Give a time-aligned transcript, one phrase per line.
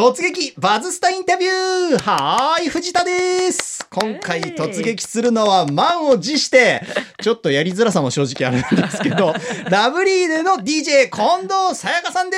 [0.00, 3.86] 突撃バズスタインタビューはーい、藤田です。
[3.90, 6.80] 今回突撃するのは満を持して、
[7.20, 9.34] ちょっとやりづらさも正直あるんですけど、
[9.68, 12.36] ラブリーでの DJ 近藤さやかさんで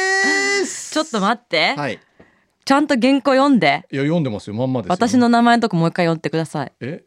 [0.66, 0.90] す。
[0.90, 1.94] ちょっと待って、はい。
[1.94, 1.98] い
[2.64, 3.84] ちゃんと原稿読んで。
[3.92, 4.92] や、読んでますよ、まんまですよ。
[4.94, 6.72] 私の名前のとこもう一回読んでください。
[6.80, 6.86] え？
[6.86, 7.00] ね、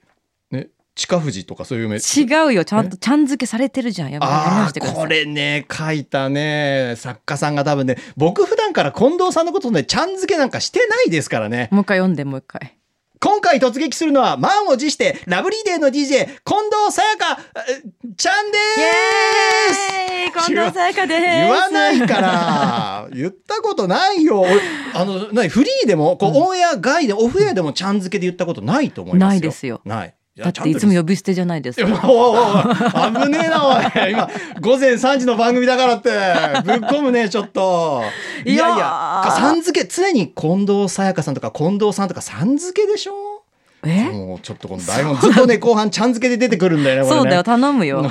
[0.96, 2.64] 近藤とかそういう名違うよ。
[2.64, 4.12] ちゃんとちゃん付けされてるじゃん。
[4.12, 11.68] やあこれね、書いたね、作家さんが多分ね、僕普段から近藤さんのことね、ちゃん付けなんかしてないですからね。
[11.72, 12.78] もう一回読んでもう一回。
[13.20, 16.30] 今回突撃するのは、満を持して、ラブリーデーの DJ、近
[16.86, 17.82] 藤さやか、え
[18.16, 19.80] ちゃんでーす！
[20.12, 20.32] イエーイ！
[20.32, 21.22] 近藤さやかです。
[21.22, 24.42] 言わないから、言ったことないよ。
[24.42, 24.62] 俺
[24.94, 29.28] あの、何、フリーでも、こう、オンエア外で、オフエアでもちゃん付けで言ったことないと思いますよ。
[29.30, 29.82] ないですよ。
[29.86, 30.14] ない。
[30.36, 32.62] やだっていつも呼び捨てじゃないですかお
[33.24, 34.12] 危ねえな、おい。
[34.12, 36.10] 今、午前3時の番組だからって、
[36.66, 38.04] ぶっ込むね、ちょっと。
[38.46, 43.14] いやいいやさん付け、常に近藤さやかさんとか近藤さんとかさん付けでしょ
[43.86, 47.10] えもうちょっとこの台本ずっとね、後半ちゃん付けで出てくるんだよね。
[47.10, 48.04] そうだよ頼むよ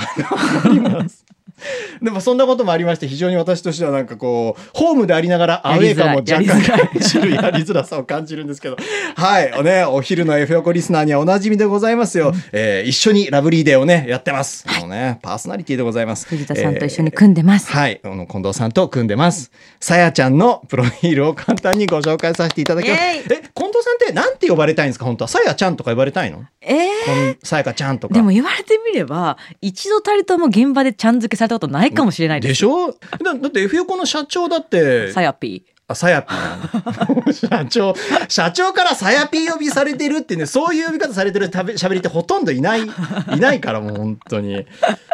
[2.03, 8.77] でもそんなこともありまして、非常に私としてはなんかこう、ホームでありながらアウェー感も若干感じる、やりづらさを感じるんですけど。
[9.17, 9.53] はい。
[9.57, 12.33] おね、お昼の F 横リスナーにはおなじみでございますよ。
[12.53, 14.65] えー一緒にラブリーデーをね、やってます。
[14.69, 16.27] あのね、パーソナリティでございます。
[16.27, 18.01] 藤田さんと一緒に組んでます、はい。
[18.03, 19.51] あの、近藤さんと組んでます。
[19.81, 23.01] さやちゃんのプロフィールを簡単にご紹介させていただきます。
[23.03, 23.23] え、
[23.55, 25.05] 近藤さんってなんて呼ばれたいんですか？
[25.05, 25.29] 本当は。
[25.29, 26.45] さやちゃんとか呼ばれたいの？
[26.61, 26.77] えー？
[27.07, 28.15] こんさやかちゃんとか。
[28.15, 32.51] でも言われてみれば一度たりとも現場でちゃん付けされたことないかもしれないです。
[32.51, 32.93] でしょ？
[33.23, 35.65] だだって F 横の社長だって、さやぴ
[35.95, 37.95] あ、さやぴー 社長、
[38.29, 44.67] 社長からさやぴー呼びされてるってね、そういう呼び方されてるたべ喋りってほとんどいない、いないからもう本当に。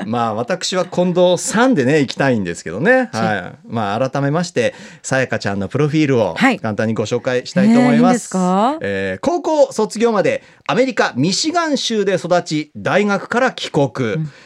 [0.06, 3.10] まあ私は近藤さんでね、行きたいんですけどね。
[3.12, 3.58] はい。
[3.68, 8.00] まあ改めまして、さやかちゃんのプロフィールをはい簡単にご紹介したいと思います。
[8.00, 8.78] えーいいんですか？
[8.80, 13.90] えー高校卒業までアメリカ・ミシガン州で育ち、大学から帰国、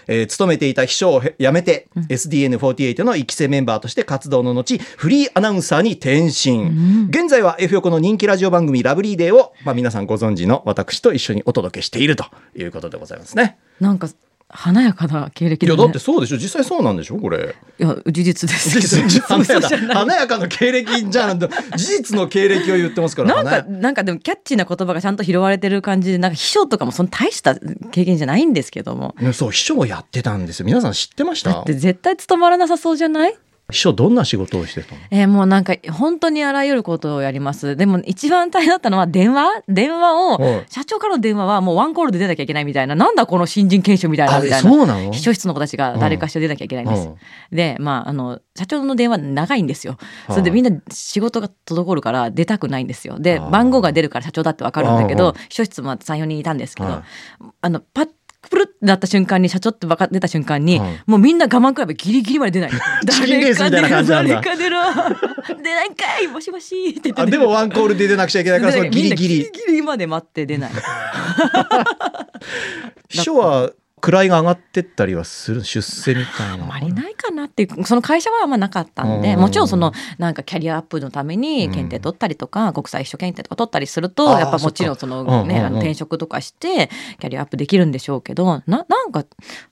[0.07, 7.09] えー勤めていた秘書をへ辞めて、SDN48 の1期生メンバーとして活動の後、フリーアナウンサーに転身。
[7.11, 12.25] 現在は F 横の人気ラジオ番組ラブリーデーを、まあ皆さんご存知の私と一緒にお届けしていると
[12.57, 13.59] いうことでございますね。
[13.79, 14.09] なんか
[14.57, 17.57] 華やかな経歴いや、だってそうでしょ実際そうなんでしょこれ。
[17.79, 21.39] いや事実です 華やかな経歴じゃん。
[21.41, 23.43] 事実の経歴を言ってますから。
[23.43, 27.57] なんか、なんかでもキャッチーな言葉がちゃんと拾われてる感じで、なんか秘書とかもその大した
[27.91, 29.15] 経験じゃないんですけども。
[29.21, 30.67] ねそう、秘書をやってたんですよ。
[30.67, 31.51] 皆さん知ってました？
[31.53, 33.35] だって絶対務まらなさそうじゃない？
[33.71, 35.01] 秘書どんな仕事をしてたの？
[35.11, 37.77] えーもうなんか本当にあらゆることをやります。
[37.77, 39.63] でも一番大変だったのは電話？
[39.69, 40.67] 電話を、はい。
[40.69, 44.71] 社長からの電話はもうワンコールで出なきゃいけないみたいな、なんだこの新人研修みたいなあみたいな。
[44.71, 45.13] そうなの？
[45.13, 47.11] 秘書室の子たちが誰かしら出なきゃいけないんです。
[47.51, 49.97] で、まあ、あの、社長の電話長いんですよ。
[50.29, 53.19] それでみんな仕事が滞るから出たくないんですよ。
[53.19, 57.05] で、番号が出るから社長だってわかるんだけど、秘書室も3、4人いたんですけどは、
[57.63, 58.09] あの、パッ
[58.55, 62.71] プルってなった瞬間に、社長って分か出た瞬間に、はいもうみんな我慢比べギリギリまで出ない。
[63.05, 64.77] 誰か出る誰か出る
[65.63, 69.39] 出ないんかいもしもしってあでもワンコールで出なくちゃいけないから、そのギリギリ。
[69.39, 70.71] ギリギリまで待って出ない。
[73.09, 73.71] 秘書は
[74.13, 76.65] 位が上がってったりはする出世みたいな。
[76.65, 79.41] あまりないかなっていうその会社はあんまなかったんでうん。
[79.41, 89.25] もちろんそのなんかキャリアアップのために検定取ったりとか、国際秘書検定とか取ったりするとやっぱもちろんそのね、あの転職とかしてキャリアアップできるんでしょうけどななんか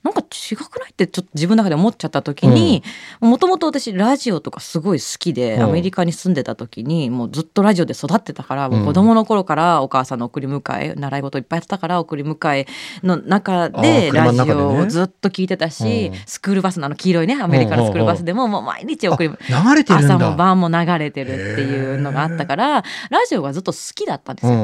[0.03, 2.83] なんか違くないってちょっと自分の中で思っちゃった時に
[3.21, 5.63] もともと私ラジオとかすごい好きで、うん。
[5.63, 12.67] アメリカに住んでた時にもうずっとラジオで育ってたから、もう子供の頃からお母さんの送り迎え習い事いっぱいやってたから送り迎え
[13.03, 20.15] の中で車ラジオをずっと聞いてたし、うんスクールバスのあの黄色いねアメリカのスクールバスでももう毎日送りあ流れてるんだ。
[20.15, 24.53] 朝も晩も流れてるっていうのがあったからラジオがずっと好きだったんですよ。
[24.53, 24.57] う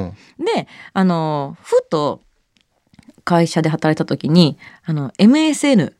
[0.42, 0.44] ん。
[0.44, 2.22] であのふと
[3.24, 5.92] 会社で働いた時にあの MSN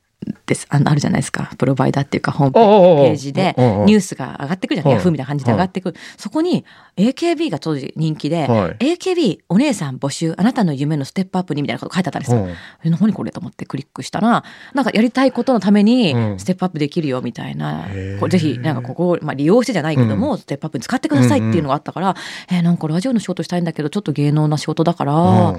[0.47, 0.67] です。
[0.71, 1.51] あのあるじゃないですか。
[1.59, 4.87] プロバイダーっていうかホームページでニュースが上がってくるじゃん。
[4.87, 4.97] はい。
[4.97, 5.97] ヤフーみたいな感じで上がってくる。
[6.17, 6.65] そこに
[6.97, 8.97] AKB が当時人気ではい。
[8.97, 12.43] AKB お姉さん募集あなたの夢のステップアップにみたいなこと書いてあったんですよ。
[12.43, 12.51] うん。
[12.85, 14.45] え何これと思ってクリックしたら
[14.75, 16.39] なんかやりたいことのためにうん。
[16.39, 17.87] ステップアップできるよみたいな、
[18.21, 22.17] うぜひなんかここを、まあ、利用してじゃないけども、ステップアップに使ってくださいっていうのがあったから、
[22.51, 25.59] えーなんかラジオの仕事したいんだけどちょっと芸能な仕事だから、うん。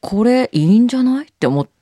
[0.00, 1.77] これいいんじゃないって思って、うん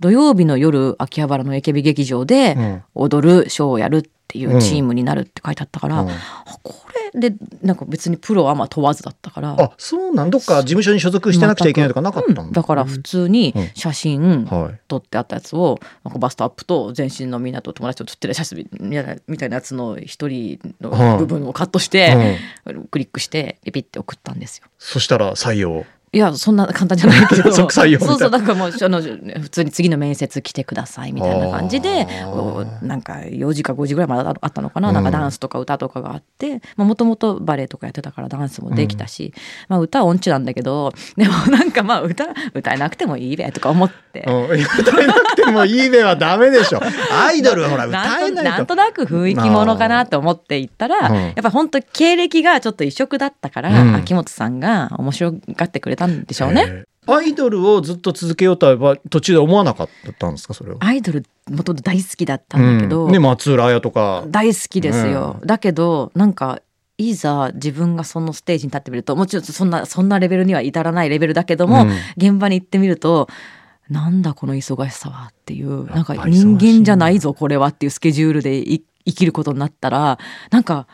[0.00, 2.82] 土曜日の夜秋葉原の AKB 劇場でうん。
[2.94, 6.10] 踊るショーをやるっていうチームになるって書いてあったから、うん。
[6.10, 6.74] あこ
[7.14, 12.52] れでなんか別にプロはまあ問わずだったからあそうなんどっか事務所に所属してなくちゃいけないとかなかったんうん。
[12.52, 13.70] だから普通にうん。
[13.74, 14.80] 写真はい。
[14.88, 18.68] 撮ってあったやつをなんかバストアップと全身のみんなと友達と撮ってる写真
[19.28, 22.38] みたいなやつの一人の部分をカットして、
[22.90, 24.66] クリックしてピピって送ったんですよ。
[24.78, 25.84] そしたら採用
[26.16, 32.06] いやそんな簡単じゃないけど そうそうなんかもうあの普通に次の面接来てくださいみたいな感じで
[32.80, 34.94] なんか4時か5時ぐらいまであったのかな,、うん。
[34.94, 39.34] なんかダンスとか歌とかがあってもともとバレエとかやってたからダンスもできたし、
[39.68, 42.24] まあ、歌は音痴なんだけど でもなんかまあ歌
[42.54, 44.24] 歌えなくてもいいべとか思って。
[44.26, 44.44] うん。
[44.44, 46.80] 歌えなくてもいいべはダメでしょ。
[47.12, 48.50] アイドルはほら歌なんとえないと。
[48.50, 51.16] なんとなく雰囲気ものかなと思って行ったら、うん。
[51.16, 53.94] やっぱ本当経歴がちょっと異色だったから、うん。
[53.96, 56.84] 秋元さんが面白がってくれたんでしょうね。
[57.08, 59.88] アイドルをずっと続けようとは途中で思わなかっ
[60.18, 60.78] たんですかそれは？
[60.80, 63.12] アイドルもともと大好きだったんだけど、うん。
[63.12, 64.24] ね松浦綾とか。
[64.28, 65.40] 大好きですよ。
[65.44, 66.60] だけどなんか
[66.98, 71.90] いざ自分がそのステージに立ってみるともちろんそんなそんなレベルには至らないレベルだけども、うん。
[72.16, 73.28] 現場に行ってみると
[73.88, 80.18] なんだこの忙しさはっていうなんか人間じゃないぞこれはっていうスケジュールでい生きることになったら
[80.50, 80.88] なんか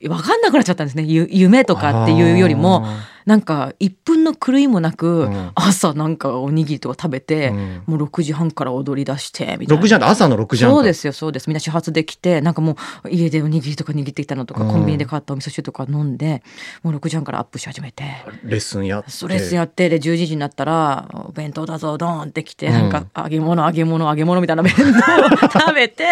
[0.00, 1.02] 分かんなくなっちゃったんですね。
[1.02, 2.86] ゆ夢とかっていうよりも
[3.26, 5.50] なんか1分の狂いもなく、うん。
[5.56, 7.82] 朝なんかおにぎりとか食べて、うん。
[7.86, 9.82] もう6時半から踊り出してみたいな。
[9.82, 10.72] 6時半って朝の6時半。
[10.72, 11.48] そうですすよそうです。
[11.48, 14.70] みんな始発で来てなんかもう家でおにぎりとか握ってきたのとか、うん。
[14.70, 16.44] コンビニで買ったお味噌汁とか飲んで
[16.84, 18.04] もう6時半からアップし始めて。
[18.44, 19.28] レッスンやって。
[19.28, 22.72] レスやってで11時になったらお弁当だぞドーンってきて、うん。
[22.74, 26.04] なんか揚げ物揚げ物揚げ物みたいな弁当を 食べて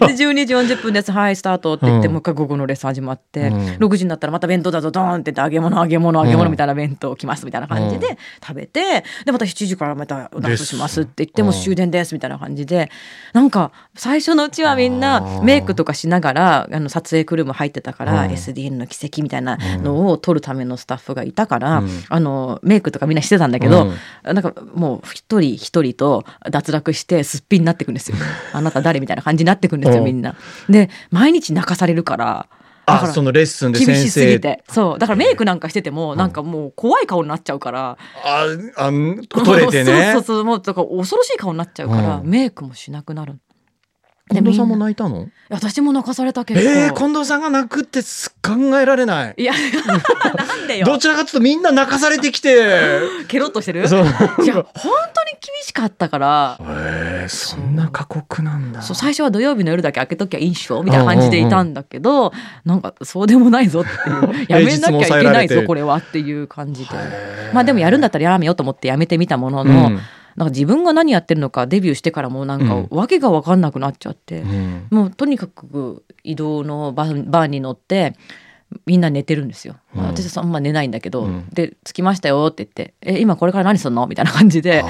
[0.00, 1.12] で 12時40分です。
[1.12, 2.14] はいスタートって言って、うん。
[2.14, 3.56] もう一回午後のレッスン始まって、うん。
[3.76, 12.90] 6時になったらまた弁当だぞドーンって言って揚げ物揚げ物揚げ物みたいな弁当来ますみたいな感じで食べてでまた7時からまたダンスしますって言ってもう終電ですみたいな感じで
[13.32, 23.92] なんか最初のうちはみんあなーメイクとかしながらあの撮影クルーも入ってたから、うん SDN の奇跡みたいなのを撮るためのスタッフがいたから、うんあのメイクとかみんなしてたんだけど、
[24.22, 28.16] なんかもう一人一人と脱落してすっぴんになってくんですよ。
[28.52, 30.34] あなた誰みたいな感じになってくんですようんみんな。
[30.68, 32.46] で毎日泣かされるから。
[32.86, 34.08] あそのレッスンで厳先生。
[34.08, 34.62] しすぎて。
[34.68, 34.98] そう。
[34.98, 38.46] だからメイクなんかしててもなんかもう怖い顔になっちゃうから、あ
[38.76, 38.90] あ
[39.28, 40.12] 取れてね。
[40.14, 42.28] そうそうそうもうだから恐ろしい顔になっちゃうから、うん。
[42.28, 43.38] メイクもしなくなる
[44.30, 45.28] 近藤さんも泣いたの？
[45.50, 49.34] 私も泣かされたけど、えー、近藤さんが泣くってす考えられない。
[49.36, 49.52] いや
[50.34, 50.86] なんでよ。
[50.86, 53.00] どちらかというとみんな泣かされてきて。
[53.28, 53.86] ケロッとしてる？
[53.86, 54.00] そう。
[54.00, 56.58] いや本当に厳しかったから。
[56.60, 58.80] えー、そんな過酷なんだ。
[58.80, 62.32] そう最初は土曜日の夜だけ開けときゃいいっしょみたいな感じでいたんだけど、
[62.64, 64.46] なんかそうでもないぞっていう。
[64.48, 66.90] やめなきゃいけないぞこれはっていう感じで。
[67.52, 70.00] まあでもやるんだったらやめようと思ってやめてみたものの、うん
[70.36, 72.88] なんか自分が何やってるのかデビューしてからもなんかうん。
[72.90, 74.86] 訳が分かんなくなっちゃって、うん。
[74.90, 78.14] もうとにかく移動のバンバーに乗って
[78.86, 79.76] みんな寝てるんですよ。
[79.96, 80.04] うん。
[80.06, 81.48] 私はそんな寝ないんだけど、うん。
[81.52, 84.84] で着きましたよって言って「え今これから何すんの?」みたいな感じで。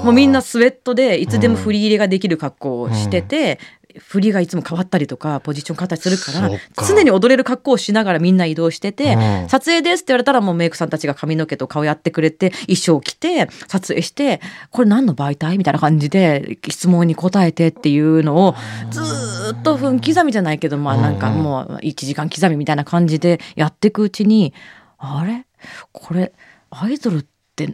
[0.00, 3.58] もうみんなスウェットでいつでも振り入れができる格好をしてて、
[3.98, 6.50] 振りがいつも変わったりとかポジション変わったりするから
[6.86, 9.48] 常に踊れる格好をしながらみんな移動してて、うん。
[9.48, 14.40] 撮影ですって言われたらもうメイクさんたちが髪の毛と顔やってくれて衣装着て撮影して
[14.70, 18.54] これ何の媒体みたいな感じで質問に答えてっていうのを
[18.90, 24.54] ずーっと分刻みじゃないけどまあなんかもう1時間刻みみたいな感じでやっていくうちに
[24.98, 25.46] あれ？
[25.92, 26.32] これ
[26.70, 27.28] アイドルって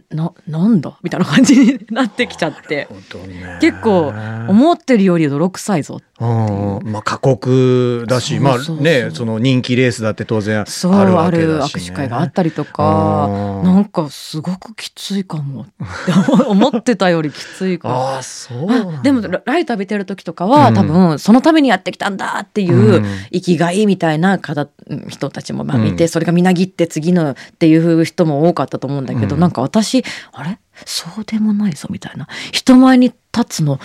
[0.09, 0.97] ななんだ？
[1.01, 2.87] みたいな感じになってきちゃって。
[3.27, 3.57] ね。
[3.61, 4.13] 結構
[4.47, 13.63] 思ってるより泥臭いぞうんまあ過酷だしまあねその人気レースだって当然あるあるわけだし、ね、握手会があったりとかうん。
[13.63, 17.95] なんかすごくきついかもって思 ってたよりきついかも。
[17.95, 20.75] ああそうでもラライト浴びてる時とかは、うん。
[20.75, 23.05] 多分そのためにやってきたんだっていううん。
[23.31, 24.67] 生きがいみたいな方
[25.09, 26.09] 人たちもまあ見て、うん。
[26.09, 29.41] それがみなぎって次のっていう人も多かったと思うんだけど、うん。
[29.41, 30.59] なんか私あれ？
[30.85, 32.27] そうでもないぞみたいな。
[32.51, 33.79] 人前に立つの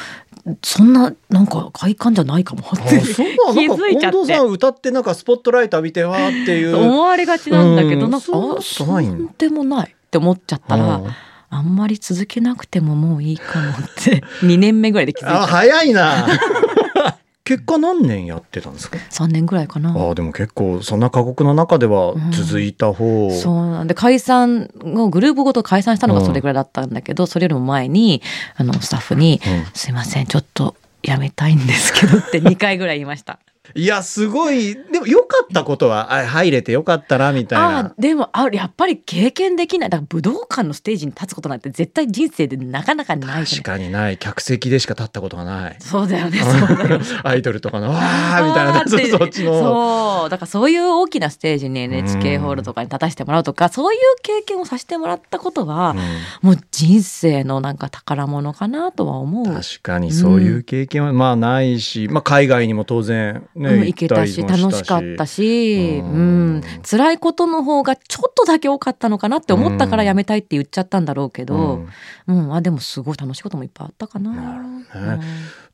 [0.62, 4.18] そんななんか快感じゃないかもっあてそう気なんかづいちゃって。
[4.18, 6.76] 近藤さん歌ってなんかスポットライト浴びてわーっていう。
[6.76, 8.11] 思われがちなんだけど、うん。
[8.11, 11.11] なんかそうでもないって思っちゃったら、うん。
[11.54, 15.47] あんまり続けなくてももういいかもって 2年目ぐらいで気づいあた。
[15.49, 16.26] 早いな
[17.45, 19.91] 結果何年やってたんですか？3年ぐらいかな。
[19.91, 28.23] ああでも結構そんな過酷な中では続いた方、そうなんで解散のグループごと解散したのがそれぐらいだったんだけど、それよりも前に
[28.57, 33.39] あのスタッフにうん「すいませんちょっとやめたいんですけど」って2回ぐらい言いました。
[33.75, 34.75] いや、すごい。
[34.75, 37.95] でも、良かったことは、あ入れて良かったな、みたいあなあ。
[37.97, 44.19] でもあやっぱり経験できないだから武道館のステージに立つことなんて絶対人生でなかなかない確かにない。
[44.19, 45.76] 客席でしか立ったことがない。
[45.78, 49.61] そうだよねそうだよね アイドルとかの、わーみたいな、そそっちの。
[49.61, 55.95] そうだからそういう大きなステージに NHK ホールとかに立たせてもらうとかそういう経験をさせてもらったことは、
[56.40, 59.45] もう人生のなんか宝物かなとは思う。
[59.47, 66.56] 確かにそういう経験はまあないし、まあ海外にも当然ね、うん、行けたし楽しかったし、ううん。
[66.59, 71.87] ん、辛いことの方がちょっとだけ多かったのかなって思ったからやめたいって言っちゃったんだろうけど、
[72.26, 72.54] うん。
[72.54, 74.32] あでもすごい楽しいこともいっぱいあったかな。
[74.32, 75.25] なね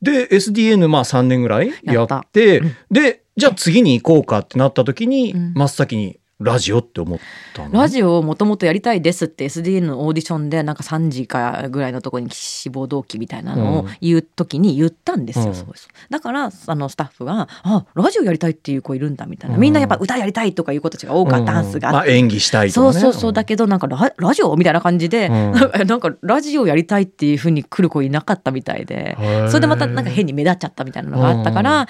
[0.01, 2.19] で SDN まあ3年ぐらいややった。
[2.19, 5.53] ってでじゃあ次に行こうかってなった時に、うん。
[5.53, 7.19] 真っ先にラジオって思っ
[7.53, 7.81] たの？
[7.81, 15.55] ラジオをもともとやりたいですって SDN のオーディションでなんか3時かぐらいのところに志望動機みたいなのを言う時に言ったんですよ、うん。
[15.55, 19.57] そうですだからあのスタッフが「あラジオやりたいっていう子いるんだ」みたいな。
[19.57, 21.91] みんなやっぱ歌やりたいとかいう子たちが多かった、ダンスが。
[21.91, 22.93] まあ、演技したいとかね。
[22.93, 23.33] そうそうそう。
[23.33, 25.51] だけどなんかララジオみたいな感じで、うん。
[25.87, 29.17] なんかラジオやりたいっていうふうに来る子いなかったみたいで。
[29.49, 31.87] それでまたなんか変に目立っちゃったみたいなのがあったから、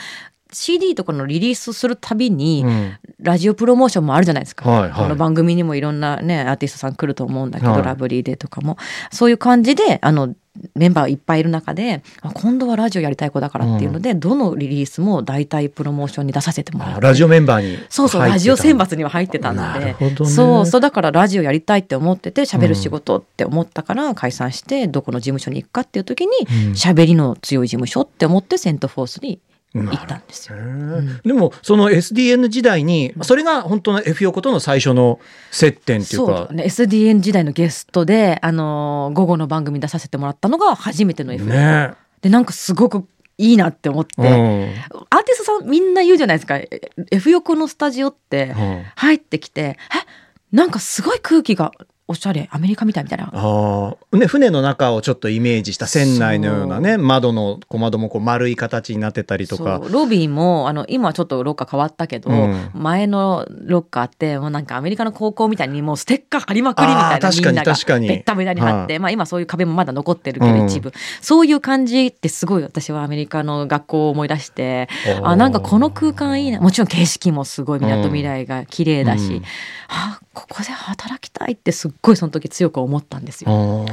[0.52, 2.98] CD とかのリリースするたびに、うん。
[3.20, 4.70] ラジオプロモーションもあるじゃないですか。
[4.70, 5.06] はいはい。
[5.06, 7.84] あの番組にもいろんなねアーティストさん来ると思うんだけど、はい。
[7.84, 8.78] ラブリーデーとかも。
[9.12, 10.34] そういう感じであの
[10.76, 16.98] メンバーいっぱいいる中であ今度はラジオやりたい子だからっていうので、どのリリースも大体プロモーションに出させてもらう。
[16.98, 19.86] あラジオメンバーにそうそう、ラジオ選抜には入ってたんなるで。
[19.94, 20.16] ね。
[20.26, 26.32] そう、そう、だからラジオやりたいって思ってて、喋る仕事って思ったから解散して、どこの事務所に行くかっていう時に、
[26.68, 26.72] うん。
[26.72, 29.40] 喋りの強い事務所って思ってセントフォースに
[29.74, 30.58] 行ったんですよ。
[30.58, 35.20] へーでもその SDN 時代にそれが本当の F 横との最初の
[35.52, 36.38] 接点っていうか。
[36.38, 36.64] そうだね。
[36.64, 41.94] SDN 時代のゲストで、あのー午後の番組に出させてもらったのが初めての F 横、ね。
[42.22, 43.06] でなんかすごく
[43.38, 44.26] いいなって思って、うん。
[44.26, 46.58] アーティストさんみんな言うじゃないですか。
[46.58, 46.70] え
[47.12, 48.84] F 横のスタジオってうん。
[48.96, 51.72] 入ってきて、えなんかすごい空気が
[52.10, 53.30] おしゃれアメリカみたいみたいな。
[53.32, 59.80] ああ、ね、船の中をちょっとイメージした船内のようなね、窓の小窓もこう丸い形になってたりとか。
[59.92, 62.72] ロビーもあの今はちょっとロッカー変わったけど、うん。
[62.74, 68.08] 前のロッカーってもうなんかアメリカの高校みたいにもうステッカー貼りまくりみたいな確かに確かに。
[68.08, 74.90] べったべたに貼って、はまあ今そういう壁もまだ残ってるけどうん一部、そういう感じってすごい私はアメリカの学校を思い出して
[75.22, 76.60] あなんかこの空間いいな。
[76.60, 79.44] もちろん景色もすごいみなとみらいが綺麗だし、うん。
[79.90, 83.86] あここで働きたいってすっごいその時強く思ったんですよ。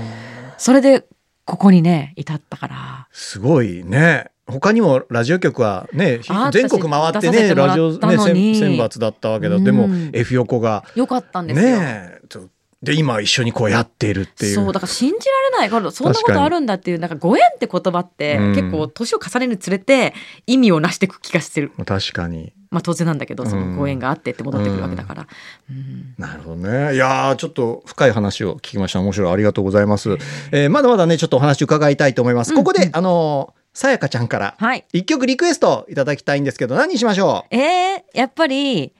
[0.58, 1.04] それで
[1.44, 3.08] ここにね至ったから。
[3.10, 4.30] すごいね。
[4.46, 6.20] 他にもラジオ局はね、
[6.52, 9.56] 全国回ってね、ラジオね、選選抜だったわけだ。
[9.56, 11.66] うんでも、F 横が、よかったんですよ。
[11.66, 12.48] ねえ、ちょ
[12.82, 14.54] で、今一緒にこうやっているっていう。
[14.54, 20.14] そうだから信じられないそんなことあるんだっていうなんかご縁って言葉ってうん結構年を重ねるにつれて
[20.46, 22.52] 意味をなしていく気がしてる、確かに。
[22.70, 25.26] まあ当然なんだけどそのご縁があってって戻ってくるわけだから、
[25.70, 26.94] うんなるほどね。
[26.94, 29.00] いやーちょっと深い話を聞きました。
[29.00, 29.32] 面白い。
[29.32, 30.10] ありがとうございます。
[30.52, 32.54] えーまだまだね、ちょっとお話伺いたいと思います。
[32.54, 38.94] ここで、あのーさやかちゃんから、はい一曲リクエストいただきたいんですけど、何にしましょえー、やっぱり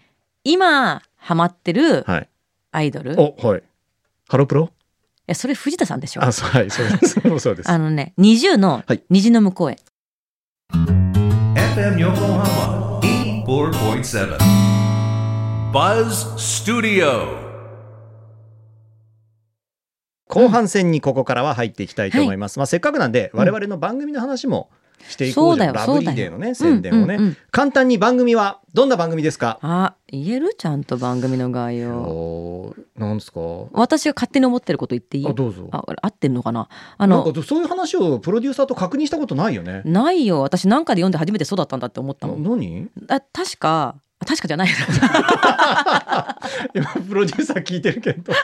[0.45, 2.29] 今ハマってるうはい。
[2.77, 3.63] アイドル、いお、はい。
[4.29, 4.71] ハロプロ？
[5.27, 6.23] やそれ藤田さんでしょ。
[6.23, 7.21] あ、そう、はい、そうです。
[7.41, 7.71] そうです。
[7.71, 9.03] あのね20のはい。
[9.09, 9.79] 虹の向こうへ。
[10.75, 13.01] FM Yokohama
[13.47, 14.37] 84.7
[15.73, 17.47] Buzz Studio.
[20.29, 22.59] 後半戦にここからは入っていきたいと思います。
[22.59, 24.69] まあ、せっかくなんで、我々の番組の話も
[25.09, 25.75] していこうじゃん。
[25.75, 25.77] そうだよ。
[25.87, 27.37] ラブリーデーのね、宣伝をね、うんうんうん。
[27.51, 29.59] 簡単に番組は、どんな番組ですか？
[29.63, 30.55] あ言える？
[30.59, 32.75] ちゃんと番組の概要。
[32.97, 33.41] なんですか？
[33.73, 35.27] 私が勝手に思ってること言っていい？
[35.29, 35.69] あ、どうぞ。
[35.73, 36.69] あ合ってんのかな？
[36.99, 39.83] あのなんかそういう話をプロデューサーと確認したことないよね。
[39.85, 40.41] ないよ。
[40.43, 42.43] 私なんかで読んで初めてそうだったんだって思ったなもん。
[42.43, 42.89] 何？
[43.09, 44.69] あ確かあ確かじゃない。
[46.75, 48.33] 今プロデューサー聞いてるけど。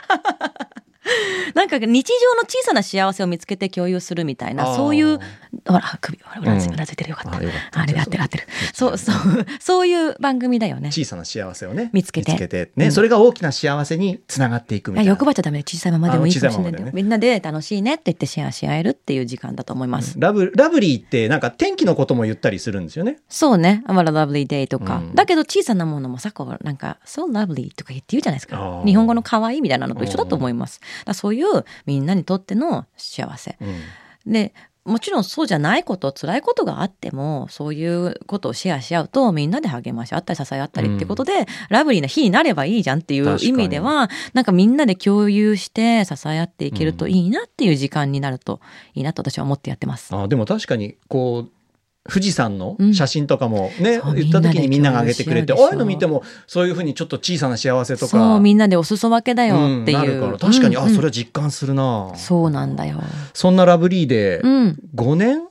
[1.55, 5.19] なんか日常の小さな幸せを見つけて共有するみたいなそういう
[5.67, 7.81] ほら首ほらうなずういてるよかった、あった。
[7.81, 8.39] あれで合ってる合って。
[8.39, 9.17] るそうそう
[9.61, 10.91] そういう番組だよね。
[10.91, 12.33] 小さな幸せをね見つけて。
[12.77, 12.93] ね、うん。
[12.93, 15.11] それが大きな幸せにつながっていくみたいな。
[15.11, 16.91] 欲張っちゃダメ小さいままでもいいかもしれないんだよ、あ小さいままでね。
[16.95, 23.19] みんなで楽しいねって言ってシェアし合えるっていう時間だと思います、ラブラブリーってなんか天気のことも言ったりするんですよね。
[23.29, 25.15] そうね「あまらラブリーデイ」とか、うん。
[25.15, 28.83] だけど小さなものもさこうなんか「so lovely」とか言って言うじゃないですか。
[28.85, 30.81] 日本語の可愛いみたいなのと一緒だと思います。
[31.05, 33.57] だそういうみんなにとっての幸せ。
[33.61, 34.33] うん。
[34.33, 34.55] で
[34.85, 48.61] もちろんそうじゃないこと辛いことがあってもそういうことをシェアし合うとみんなで励まし合ったり支え合ったりってことで、ラブリーな日になればいいじゃんっていう意味ではなんかみんなで共有して支え合っていけるといいなっていう時間になると
[48.95, 50.15] いいなと私は思ってやってます。
[50.15, 51.62] あでも確かにこう
[52.09, 52.95] 富士山のうん。
[52.95, 58.11] 写真とかもね、そう言った時にみみんなが上げてくれて、ああいうの見てもそういうふうにちょっと小さな幸せとか。
[58.11, 60.39] そうみんなでお裾分けだようんっていう、なるから。
[60.39, 60.89] 確かに、あ、うん。
[60.89, 62.13] うんそれは実感するな。
[62.17, 63.01] そうなんだよ。
[63.35, 64.79] そんなラブリーでうん。
[64.95, 65.43] 5年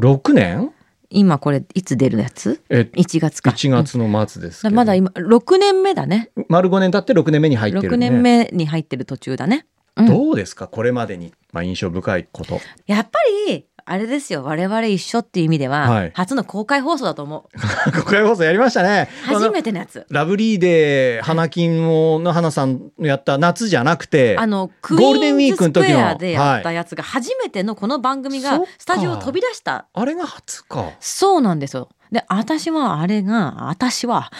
[0.00, 0.70] ?6 年？
[1.10, 2.62] 今これいつ出るやつ？
[2.68, 3.50] え、1月か。
[3.50, 4.70] 1月の末ですけど。
[4.70, 4.76] うん。
[4.76, 6.30] まだ今6年目だね。
[6.48, 8.08] 丸5年経って6年目に入ってる、ね。
[8.08, 10.06] 6年目に入ってる途中だね、うん。
[10.06, 10.68] どうですか？
[10.68, 12.60] これまでに、まあ、印象深いこと。
[12.86, 17.58] やっぱりあれですよ我々一緒っていう意味では、はい初の公開放送だと思う
[17.92, 19.08] 国会放送やりましたね。
[19.24, 30.90] 初めてのやつラブリーで花金をの花さんのやった夏じゃなくて、あのクイゴールデンウィーンズスクエアでやったやつが初めてのこの番組がそっかスタジオを飛び出したあれが初か。
[31.00, 31.88] そうなんですよ。
[32.10, 34.30] で、私はあれが、私は、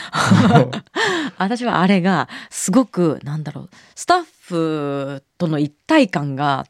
[1.36, 6.64] 私はあれが、すごく、なんだろう、スタッフとの一体感が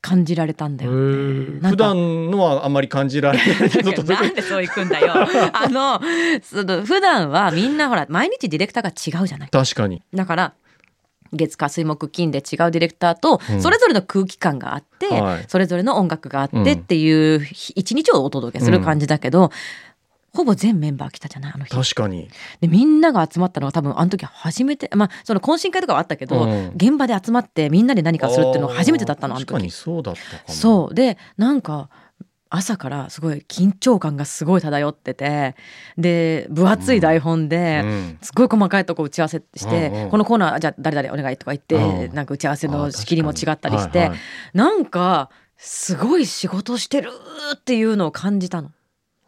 [0.00, 0.96] 感じられたんだよ、ね。
[0.96, 5.12] 普か段のはあんまり感じられないけど なんでそう行くんだよ。
[5.52, 6.00] あの、
[6.42, 9.50] その普段はみんなほら、毎日ディレクターが違うじゃない。
[9.50, 10.02] 確かに。
[10.14, 10.54] だから、
[11.32, 19.50] 月火水木金で違うディレクターとうんそれぞれの空気感があって、はいそれぞれの音楽があっうんてっていう日一日をお届けする感じだけど、
[20.36, 21.70] ほぼ全メンバー来たじゃないあの日。
[21.74, 22.28] 確かに。
[22.60, 26.72] でみんなが集まったのは多分あの時初めてまあその懇親会とかはあったけど、うん。
[26.76, 30.54] 現場で集まってみんなで何かするっていうのが初めてだったのあの確かに時そうだったかも。
[30.54, 30.94] そう。
[30.94, 31.88] でなんか
[32.48, 35.56] 朝からすごい緊張感がすごい漂ってて
[35.98, 38.18] で分厚い台本で、うん。
[38.22, 40.10] すごい細かいとこ打ち合わせして、うんうん。
[40.10, 42.14] このコーナーじゃあ誰々お願いとか言って、うん。
[42.14, 44.18] なんか打ち合わせあの仕切りも違ったりして、はいはい。
[44.54, 47.10] なんかすごい仕事してる
[47.54, 48.70] っていうのを感じたの。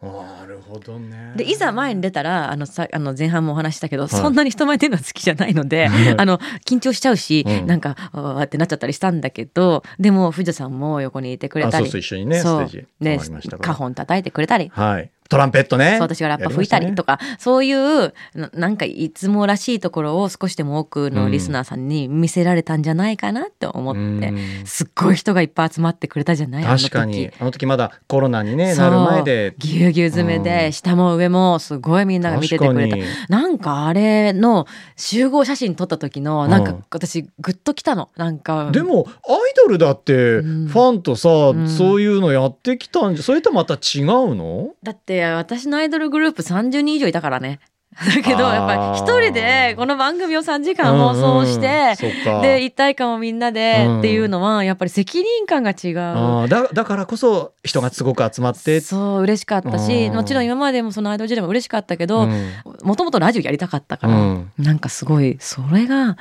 [0.01, 1.33] なるほどね。
[1.35, 14.71] でいざ前に出たらあのさあの前半もお話ししたけど、いそんなに人前出るのは好きじゃないので、 あの緊張しちゃうし、うんなんかあーってなっちゃったりしたんだけどでも藤田さんも横にいてくれたりあそうそう一緒にねステージで回りましたからカホン叩いてくれたり。
[14.73, 15.11] はい。
[15.29, 15.99] トランペットね。
[16.01, 24.65] 私がラッパ吹いたりとか、そういうななんかいつもらしいところを少しでも多くのリスナーさんに見せられたんじゃないかなって思って、うん。
[24.65, 26.65] すっごい人がいっぱい集まってくれたじゃない？
[26.65, 27.31] あの時確かに。
[27.39, 27.65] あの時。
[27.67, 29.53] まだコロナにね、なる前で。
[29.59, 30.71] ぎゅうぎゅう詰めで、うん。
[30.71, 32.97] 下も上もすごいみんなが見ててくれた。
[33.29, 38.09] なんかあれの集合写真撮った時のなんかうん私グッときたの。
[38.17, 40.67] なんかでもアイドルだってフん。
[40.67, 41.69] ァンとさ、ん。
[41.69, 44.71] そういうのやってきたんじゃそれとまた違うの？
[44.81, 47.59] だって私のアイドルグループ30人以上いたからね。
[48.05, 51.95] だけどやっぱり一人でこの番組を3時間放送して、
[52.25, 53.99] うんうんで一体感をみんなでうん。
[53.99, 55.99] っていうのはやっぱり責任感が違う。
[55.99, 56.47] あー。
[56.47, 60.15] だだからこそ人がすごく集まってそう嬉しかったしうん。
[60.15, 62.53] もちろん今までもそのアイドル時代も嬉しかったけどうん。
[62.83, 64.51] もともとラジオやりたかったから、うん。
[64.57, 66.17] なんかすごいそれが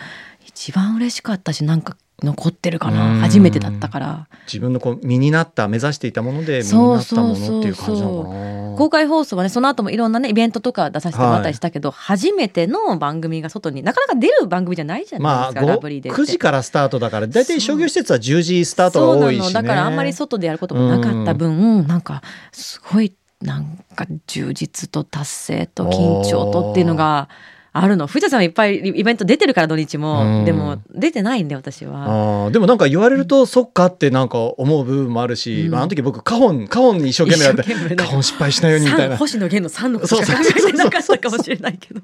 [0.47, 3.21] 一番嬉しかったしなんか残ってるかな、うん。
[3.21, 4.29] 初めてだったから。
[4.47, 8.35] 自分のこう身になった目指していたもので身になったものっていう感じなのかな
[8.79, 16.23] 公開放送はねその後もいろんなねイベントとか出させてもらったりしたけど、初めての番組が外になかなか出る番組じゃないじゃないまあですか、ラブリーでって。
[16.23, 19.69] 9時からスタートだから大体商業施設は10時スタートが多いし、ね、そうなの。
[19.69, 23.13] だからあんまり外でやることもなかった分、なんかすごい
[23.43, 27.29] なんか充実と達成と緊張とっていうのが
[27.73, 28.07] あるの。
[28.07, 30.45] 藤田さんはいっぱいイベント出てるから土日も、うん。
[30.45, 32.05] でも出てないんで私は。
[32.05, 32.51] あー。
[32.51, 35.71] でもなんか言われると、そっかってなんか思う部分もあるし、うん。
[35.73, 42.01] まあ、あの時僕カホンカホンに一生懸命やって一生懸命なんかカホン失敗しないようにみたい三な星野源の3のことしか考えてなかったかもしれないけど。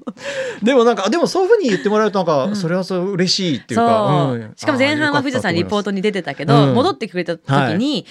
[0.63, 2.55] でもなんかでもそういうふうに言ってもらえるとなんか、うん。
[2.55, 4.53] それはそう嬉しいっていうそか、う、うん。
[4.55, 6.75] しかも前半は藤田さんリポートに出てたけど、うん。
[6.75, 8.05] 戻ってくれた時に、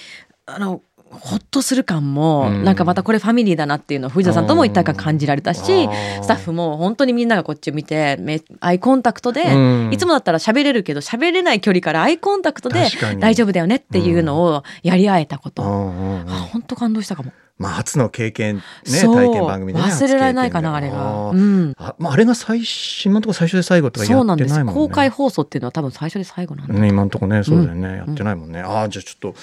[0.45, 0.81] あの
[1.19, 2.63] ほっとする感も、うん。
[2.63, 9.57] なんかまたこれファミリーだなっていうのを藤田さんとも一体感感じられたし、うんスタッフも本当にみんながこっちを見てめアイコンタクトで、う
[9.89, 9.89] ん。
[9.93, 12.87] いつもだったら喋れるけど喋れない距離からアイコンタクトで
[13.19, 17.31] 大丈夫だよねっていうのをやり合えたこと、うんあ本当感動したかも。
[17.57, 21.29] まあ初の経験ね体験番組でね忘れられないかなあれが。
[21.29, 21.73] うん。
[21.77, 29.35] あまあ、あれが最新今のところ最初で最後とかやそうなんですってないもんね公開放送っていうのは多分最初で最後なんだ、ね今のところねそうだよね、やってないもんね、ああじゃあちょっと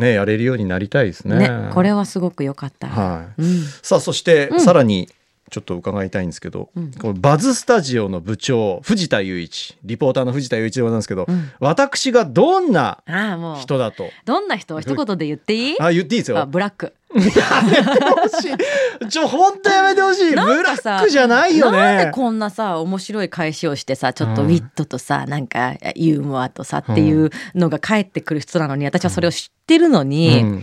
[0.00, 1.38] ねやれるようになりたいですね。
[1.38, 2.88] ねこれはすごく良かった。
[2.88, 3.62] はい、うん。
[3.82, 4.60] さあそして、うん。
[4.60, 5.08] さらに
[5.50, 6.92] ちょっと伺いたいんですけど、うん。
[6.92, 11.50] このバズスタジオの部長藤田雄一リポーターの藤田雄一でございますけど、うん。
[11.58, 13.02] 私がどんな
[13.60, 14.08] 人だと？
[14.24, 15.76] どんな人一言で言っていい？
[15.80, 16.94] あ言っていいですあよブラック。
[17.12, 17.22] や
[17.64, 19.08] めてほしい。
[19.08, 20.30] ちょ本当やめてほしい。
[20.30, 30.50] ブラックじゃないよなんでねこんなさ面白い返しをしてさちょっとうんウィットとさ、なんかユーモアとさっていうのが返ってくる人なのに私はそれを知ってるのに、うん。
[30.52, 30.62] なん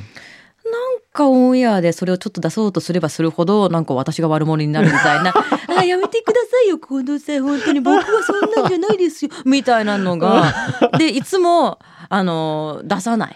[1.17, 5.33] かオンエアでそれをちょっと出そうとすればするほどなんか私が悪者になるみたいな。
[5.77, 9.31] あやめてくださいよ近藤さん本当に僕はそんなんじゃないですよ。
[9.45, 10.53] みたいなのが
[10.97, 13.35] でいつもあの出さない。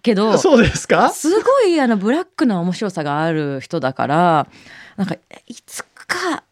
[0.00, 1.10] けどそうですか？
[1.10, 4.46] すごいあのブラックな面白さがある人だから
[4.96, 6.44] なんかいつか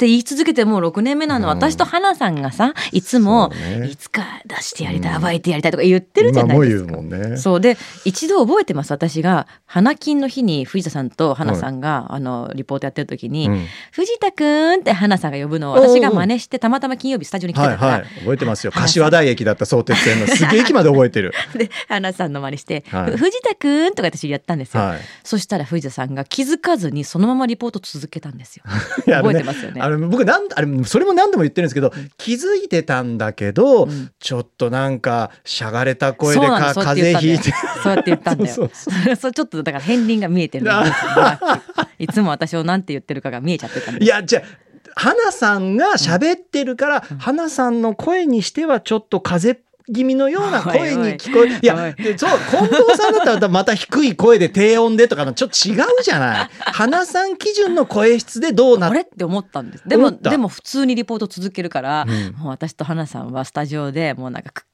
[0.00, 1.58] って言い続けてもう6年目なの、うん。
[1.58, 3.86] 私と花さんがさいつも、ね。
[3.86, 6.96] いつか出してやりたい暴いてやりたいとか言ってるじゃないですか。
[6.96, 7.36] うね。
[7.36, 7.60] そう。
[7.60, 9.46] で一度覚えてます私が。
[9.66, 13.66] 花金の日に藤田さんと花さんが、あのリポートやってる時に、うん。
[13.92, 18.72] 藤田くんって花さんが呼ぶのを私が真似してたまたま金曜日スタジオに来てはいたから、はい覚えてますよ。
[18.72, 21.32] 柏台駅だった相鉄線のすげえ駅まで覚えてる。
[21.54, 23.10] で花さんの真似して「はい。
[23.12, 24.98] ふ藤田くん」とか私やったんですよ、はい。
[25.22, 28.64] そしたら藤田さんが気づかずにそのままリポート続けたんですよ。
[29.06, 29.80] 覚えてますよね。
[29.80, 34.10] あれ僕なんあれそれも何度も言ってるんですけど気づいてたんだけど、ん。
[34.18, 37.52] ちょっとなんかしゃがれた声でか風邪ひいて。
[37.82, 38.54] そうやって言ったんだよ。
[38.54, 40.66] そうちょっとだから片鱗が見えてる
[41.98, 51.58] いつも私をなんて言ってるかが見えちゃってたいやじゃあ花さんが喋ってるから、花さんの声にしてはちょっと風邪気味のような声に聞こえる。
[51.62, 56.50] いや、でそう、近藤さんだったらまた低い声で低音でとかのちょっと違うじゃない。
[56.60, 64.66] 花さん基準の声質でどうなっあれって思ったんですでもでも普通にリポート続けるから、うんもう私と花さんはスタジオでもうなんかクッ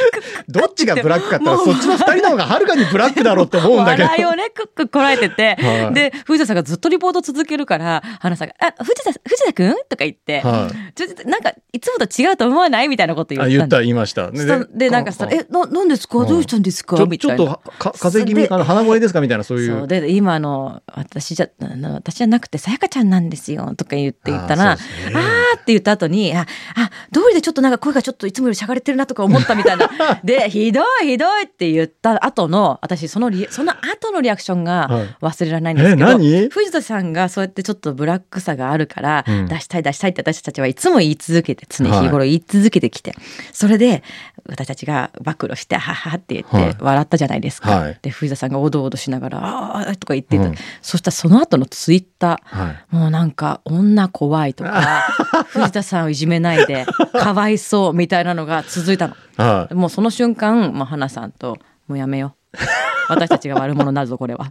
[0.48, 4.08] どっちがブラックかって言ったらそっちの二人の方がはるかにブラックだろうって思うんだけど。
[4.08, 5.94] 笑いをね、クックッこらえてて、はい。
[5.94, 9.72] で、藤田さんがずっとリポート続けるから、花さんが、あ、藤田、藤田くん？
[9.88, 10.92] とか言って、はい。
[10.94, 12.88] ちょっとなんか、いつもと違うと思わない？
[12.88, 14.30] みたいなこと言あ言ったった言いました。
[14.34, 14.46] す。
[14.46, 16.18] で、でなんかさ、え、な、なんですか？
[16.18, 16.28] はい。
[16.28, 16.96] どうしたんですか？
[16.96, 17.36] ちょみたいな。
[17.36, 18.64] ちょっとか風邪気味かな？
[18.64, 19.20] 鼻声ですか？
[19.20, 19.86] みたいなそういそうう。
[19.88, 21.48] で、今あの、私じゃ、
[21.94, 25.20] 私じゃなくて、さやかちゃんなんですよ、とか言って言ったら、ああーね。
[25.54, 29.85] ーって言った後に、あ、あ、通りでちょっとなんか声がちょっといつもよりしゃがれてるなとか思ったみたいな。
[30.24, 34.88] で、ひどいひどいって言った後の、私そのリ、その後のリアクションが
[35.20, 36.48] 忘れられないんですけど、え何？
[36.48, 39.46] 藤田さんがそうやってちょっとブラックさがあるから、うん。
[39.48, 43.14] 出したい出したいって私たちはいつも言い続けて、常日頃言い続けてきて、
[43.52, 44.02] それで
[44.48, 47.70] 私たちが暴露して、はははって言はいって笑ったじゃないですか。
[47.70, 47.98] はい。
[48.02, 50.44] で、藤田さんがおどおどしながら、ああとか言ってた。
[50.44, 50.54] うん。
[50.82, 52.94] そしたらその後のツイッター、はい。
[52.94, 55.02] もうなんか女怖いとか
[55.48, 59.74] 藤田さんをいじめないでかわいそうみたいなのが続いたのはい。
[59.74, 61.56] もうその瞬間もう花さんと
[61.88, 62.56] もうやめよう
[63.08, 64.46] 私たちが悪者になるぞこれは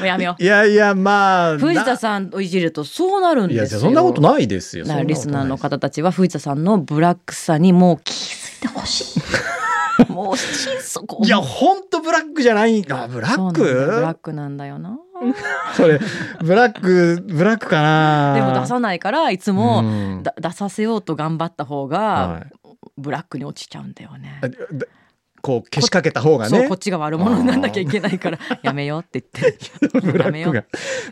[0.00, 1.58] もうやめよういやいやまあ。
[1.58, 4.84] 藤田さんをいじるとそうなるんいやですよそんなことないですよ。
[5.04, 5.70] リスナーの方。
[5.70, 9.22] 方たちは藤田さんのブラックさにもう気づいてほしい
[10.12, 14.98] もう心底いや本当ブラックじゃないあブラッそうなんだよブラッククなんだよな
[15.76, 16.00] それ
[16.42, 18.34] ブラックブラックかな。
[18.34, 19.82] でも出さないからいつもう
[20.18, 22.52] んだ出させようと頑張った方がはい
[22.96, 24.40] ブラックに落ちちゃうんだよね。
[25.42, 26.56] こう消しかけた方がね。
[26.56, 26.78] そうこっ。
[26.78, 28.38] ちが悪者にならなきゃいけないから。
[28.62, 29.58] やめようって言って。
[30.00, 30.64] ブラックが。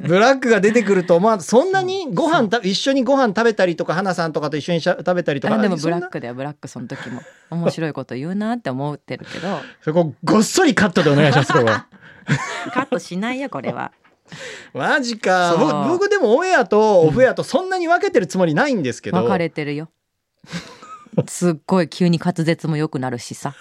[0.06, 9.60] ブラックが出てくるとまあ そんなにご飯た一緒にご飯食べたりとか花さんとかと一緒にしゃ食べたりとかあでもブラックだよブラックその時も面白いこと言うなって思ってるけど。
[9.82, 11.64] そこごっそりカットでお願いしますここ。
[11.64, 11.86] は
[12.72, 13.90] カットしないよこれは。
[14.74, 15.56] マジか。
[15.88, 19.90] 僕でもオンエアとオフエアとそんなに分けてるつもりないんですけど、分かれてるよ
[21.26, 23.54] すっごい急に滑舌も良くなるしさ。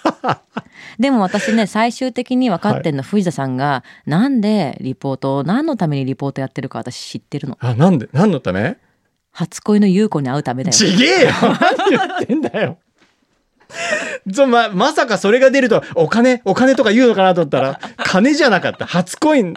[0.98, 7.56] でも私ね最終的に分かってんの、藤田さんがなんでリポートを何のためにリポートやってるか私知ってるの。
[7.60, 8.76] あなんで何のため？
[9.32, 10.72] 初恋の優子に会うためだよ。
[10.72, 11.30] ちげえよ。
[11.40, 12.78] 何言ってんだよ。
[14.48, 18.84] ままさかそれが出るとお金お金とか言うのかなと思ったら金じゃなかった。
[18.84, 19.54] 初恋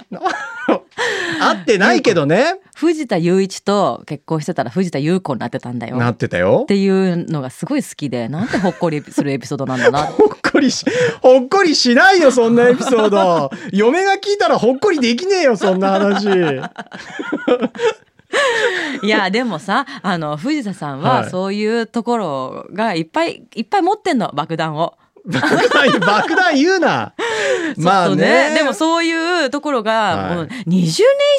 [1.41, 10.85] 合ってないけどね藤田雄一と結婚してたら藤田優子になってたんだよなってたよっていうのがすごい好きでなんてほっこりするエピソードなんだなほっこりし、
[11.21, 13.49] ほっこりしないよ、そんなエピソード。
[13.71, 16.27] 嫁が聞いたらほっこりできねえよ、そんな話。
[19.01, 24.97] いやでもさあの藤田さんははいそういうところがいっぱいいっぱい持ってんの爆弾を。
[25.25, 27.13] 爆弾、 爆弾言うな。
[27.77, 28.53] まあね。
[28.55, 30.91] でもそういうところはいがもう20年以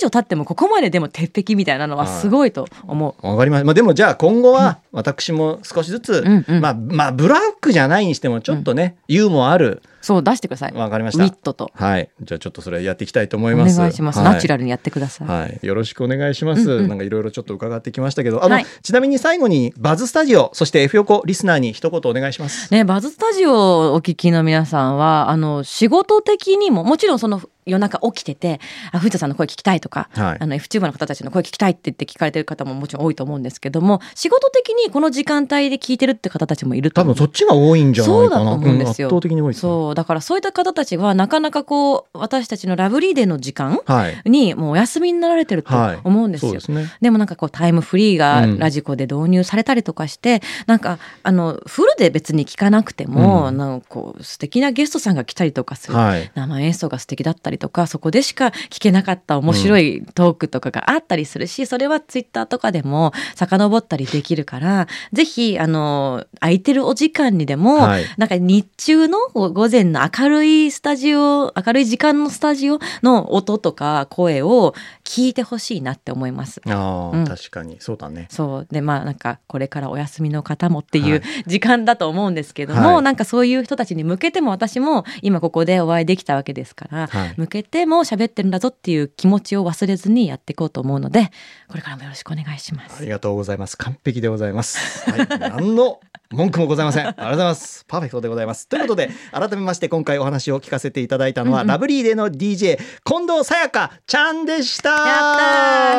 [0.03, 3.27] 上経ってもここまででも鉄壁みたいなのはすごいと思う。
[3.27, 3.65] わかりました。
[3.65, 9.83] まあでもじゃあ今後は私も少しずつ、うんうんまあ、まあブラックじゃないにしてもちょっとね、ユーモアある。
[10.01, 10.73] そう出してください。
[10.73, 11.71] わかりましたウィットと。
[11.75, 12.11] はい。
[12.21, 13.79] じゃあちょっとそれやっていきたいと思いおます。
[13.79, 14.19] 願いします。
[14.19, 15.29] はいナチュラルにやってください。
[15.29, 16.71] はい、よろしくお願いします。
[16.71, 22.73] うんうんなんかいろいろちょっと伺ってきましたけど、あの、はいちなみに最後にバズスタジオ、そして F 横リスナーに一言お願いします。
[22.73, 28.61] ね、バズスタジオをお聞きの皆さんは、あの、仕事的にも、もちろんその、夜中起きてて、
[28.93, 38.53] あ、藤田さんの声聞きたいとか、はいあの F チューバーの方たちの声聞きたいって言って聞かれてる方ももちろん多いと思うんですけども、仕事的にこの時間帯で聞いてるって方たちもいると多分そっちが多いんじゃないそうだとかな。
[38.53, 39.09] 思うんですよ。
[39.09, 39.55] 圧倒的に多いね。
[39.55, 39.95] そう。
[39.95, 44.31] だからそういった方たちはなかなかこう、私たちのラブリーデーの時間はい。
[44.31, 45.99] にもうお休みになられてるとはい。
[46.05, 46.51] 思うんですよ。
[46.51, 46.93] そうですね。
[47.01, 56.31] でもなんかこうタイムフリーがうんラジコで導入されたりとかして、なんかあのフルで別に聞かなくても、うんなんかこう素敵なゲストさんが来たりとかする、はい。
[56.35, 68.05] 生演奏が素敵だったりとかそこでしか聞けなかった面白いトークとかがあったりするし、それはツイッターとかでも遡ったりできるからぜひあの空いてるお時間にでも、はい。
[68.17, 76.63] なんか日中の午前の明るいスタジオ明るい時間のスタジオの音とか声を聞いてほしいなって思います。
[76.67, 77.77] ああ、うん確かに。
[77.79, 78.27] そうだね。
[78.31, 91.31] そうでまあなんかこれからお休みの方もっていはう時間だと思うんですけども、はいなんかそういう人たちに向けても私も今ここでお会いできたわけですから、はい向けても喋ってるんだぞっていう気持ちを忘れずにやっていこうと思うので
[91.69, 92.97] これからもよろしくお願いします。
[92.99, 93.77] ありがとうございます。
[93.77, 95.11] 完璧でございます。
[95.11, 95.39] はい。
[95.39, 96.01] 何の？
[96.35, 97.07] 文句もございません。
[97.07, 97.85] ありがとうございます。
[97.87, 98.69] パーフェクトでございます。
[98.69, 104.91] ということで、改めまして今回お話を聞かせていただいたのは、うんうんラブリーデーの DJ、近藤さやかちゃんでした。
[104.91, 105.05] やった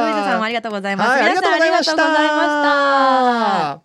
[0.03, 1.09] ー藤田さんもありがとうございます。
[1.09, 3.84] はい、ありがとうございました。